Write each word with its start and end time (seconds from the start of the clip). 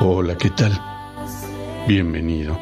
Hola, 0.00 0.36
¿qué 0.36 0.50
tal? 0.50 0.72
Bienvenido. 1.86 2.58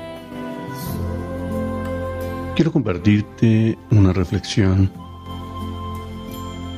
Quiero 2.54 2.70
compartirte 2.70 3.78
una 3.90 4.12
reflexión 4.12 4.92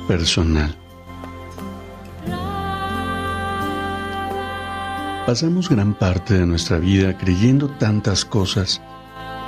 personal. 0.07 0.75
Pasamos 5.27 5.69
gran 5.69 5.95
parte 5.95 6.35
de 6.35 6.47
nuestra 6.47 6.79
vida 6.79 7.19
creyendo 7.19 7.69
tantas 7.71 8.25
cosas 8.25 8.81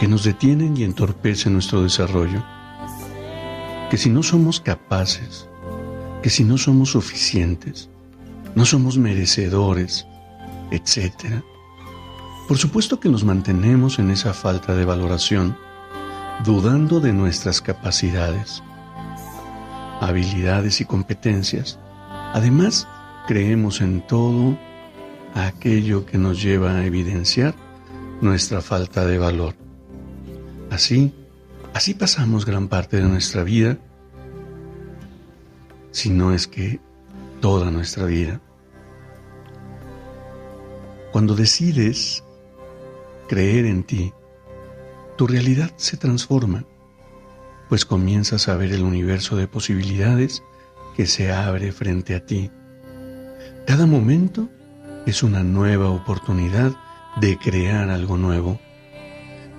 que 0.00 0.08
nos 0.08 0.24
detienen 0.24 0.76
y 0.76 0.82
entorpecen 0.82 1.52
nuestro 1.52 1.82
desarrollo, 1.82 2.42
que 3.90 3.96
si 3.96 4.10
no 4.10 4.22
somos 4.22 4.60
capaces, 4.60 5.48
que 6.22 6.30
si 6.30 6.44
no 6.44 6.58
somos 6.58 6.90
suficientes, 6.90 7.88
no 8.54 8.64
somos 8.64 8.98
merecedores, 8.98 10.06
etc. 10.70 11.42
Por 12.48 12.58
supuesto 12.58 13.00
que 13.00 13.08
nos 13.08 13.24
mantenemos 13.24 13.98
en 13.98 14.10
esa 14.10 14.32
falta 14.32 14.74
de 14.74 14.84
valoración, 14.84 15.56
dudando 16.44 17.00
de 17.00 17.12
nuestras 17.12 17.60
capacidades, 17.60 18.62
habilidades 20.00 20.80
y 20.80 20.84
competencias. 20.84 21.78
Además, 22.32 22.86
creemos 23.26 23.80
en 23.80 24.06
todo 24.06 24.56
aquello 25.34 26.06
que 26.06 26.18
nos 26.18 26.42
lleva 26.42 26.76
a 26.76 26.86
evidenciar 26.86 27.54
nuestra 28.20 28.60
falta 28.60 29.04
de 29.04 29.18
valor. 29.18 29.54
Así, 30.70 31.12
así 31.74 31.94
pasamos 31.94 32.46
gran 32.46 32.68
parte 32.68 32.98
de 32.98 33.04
nuestra 33.04 33.42
vida, 33.42 33.78
si 35.90 36.10
no 36.10 36.32
es 36.32 36.46
que 36.46 36.80
toda 37.40 37.70
nuestra 37.70 38.04
vida. 38.04 38.40
Cuando 41.16 41.34
decides 41.34 42.22
creer 43.26 43.64
en 43.64 43.84
ti, 43.84 44.12
tu 45.16 45.26
realidad 45.26 45.70
se 45.76 45.96
transforma, 45.96 46.66
pues 47.70 47.86
comienzas 47.86 48.48
a 48.48 48.56
ver 48.58 48.70
el 48.74 48.82
universo 48.82 49.34
de 49.34 49.48
posibilidades 49.48 50.42
que 50.94 51.06
se 51.06 51.32
abre 51.32 51.72
frente 51.72 52.14
a 52.16 52.26
ti. 52.26 52.50
Cada 53.66 53.86
momento 53.86 54.50
es 55.06 55.22
una 55.22 55.42
nueva 55.42 55.88
oportunidad 55.88 56.76
de 57.18 57.38
crear 57.38 57.88
algo 57.88 58.18
nuevo. 58.18 58.60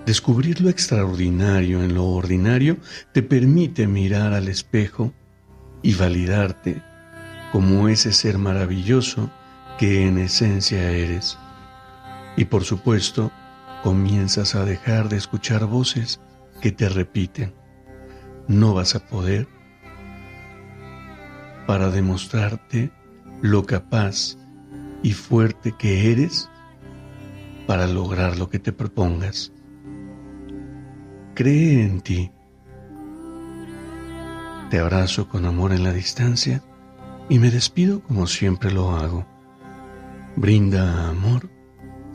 Descubrir 0.06 0.62
lo 0.62 0.70
extraordinario 0.70 1.82
en 1.82 1.96
lo 1.96 2.06
ordinario 2.06 2.78
te 3.16 3.24
permite 3.24 3.88
mirar 3.88 4.34
al 4.34 4.48
espejo 4.48 5.12
y 5.82 5.96
validarte 5.96 6.84
como 7.52 7.90
ese 7.90 8.14
ser 8.14 8.38
maravilloso 8.38 9.32
que 9.80 10.06
en 10.06 10.20
esencia 10.20 10.92
eres. 10.92 11.36
Y 12.38 12.46
por 12.46 12.64
supuesto, 12.64 13.32
comienzas 13.84 14.56
a 14.56 14.64
dejar 14.64 15.10
de 15.10 15.18
escuchar 15.18 15.66
voces 15.66 16.22
que 16.62 16.72
te 16.72 16.88
repiten, 16.88 17.54
no 18.48 18.74
vas 18.74 18.96
a 18.96 19.06
poder 19.06 19.48
para 21.66 21.90
demostrarte 21.90 22.92
lo 23.42 23.66
capaz 23.66 24.38
y 25.04 25.14
fuerte 25.14 25.74
que 25.78 26.12
eres 26.12 26.50
para 27.66 27.88
lograr 27.88 28.38
lo 28.38 28.50
que 28.50 28.60
te 28.60 28.72
propongas. 28.72 29.52
Cree 31.34 31.84
en 31.84 32.02
ti. 32.02 32.32
Te 34.70 34.80
abrazo 34.80 35.28
con 35.28 35.46
amor 35.46 35.74
en 35.74 35.84
la 35.84 35.92
distancia 35.92 36.64
y 37.30 37.40
me 37.40 37.52
despido 37.52 38.02
como 38.02 38.28
siempre 38.28 38.72
lo 38.72 38.96
hago. 38.96 39.26
Brinda 40.36 41.10
amor 41.10 41.57